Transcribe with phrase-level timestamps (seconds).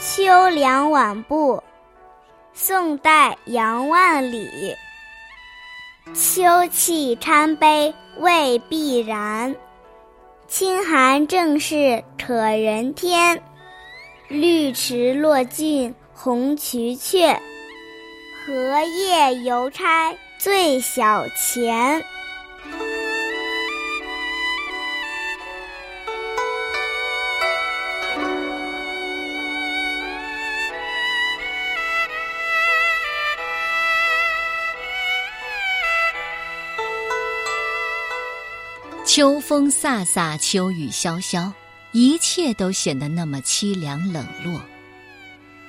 [0.00, 1.60] 秋凉晚步，
[2.52, 4.48] 宋代杨万里。
[6.14, 9.54] 秋气堪悲未必然，
[10.46, 13.42] 清寒正是可人天。
[14.28, 17.32] 绿池落尽红蕖雀，
[18.46, 22.00] 荷叶邮差最小钱。
[39.18, 41.52] 秋风飒飒，秋雨潇潇，
[41.90, 44.62] 一切都显得那么凄凉冷落。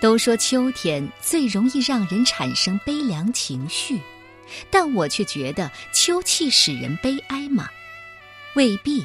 [0.00, 4.00] 都说秋天最容易让人产生悲凉情绪，
[4.70, 7.68] 但我却觉得秋气使人悲哀吗？
[8.54, 9.04] 未必，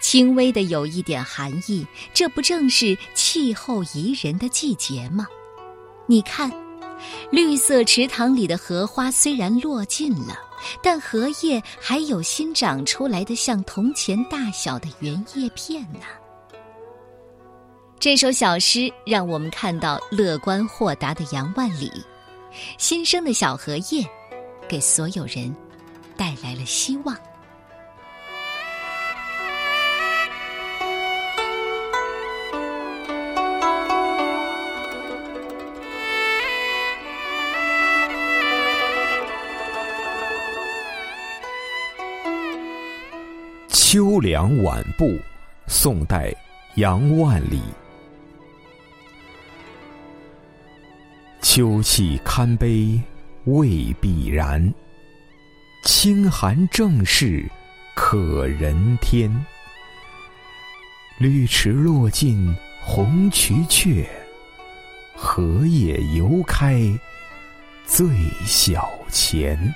[0.00, 5.28] 轻微的有一点寒意，这不正是气候宜人的季节吗？
[6.08, 6.50] 你看，
[7.30, 10.38] 绿色池塘里的荷花虽然落尽了。
[10.82, 16.00] 但荷叶还有新长出来的像铜钱大小的圆叶片呢。
[18.00, 21.92] 这首小诗让我们看到乐观豁达的杨万里，
[22.78, 24.02] 新生的小荷叶，
[24.66, 25.54] 给所有人
[26.16, 27.14] 带来了希望。
[43.94, 45.16] 秋凉晚步，
[45.68, 46.34] 宋代
[46.74, 47.60] 杨万里。
[51.40, 53.00] 秋气堪悲
[53.44, 54.74] 未必然，
[55.84, 57.48] 清寒正是
[57.94, 59.32] 可人天。
[61.16, 64.04] 绿池落尽红蕖却，
[65.14, 66.80] 荷叶犹开
[67.86, 68.08] 最
[68.44, 69.72] 小钱。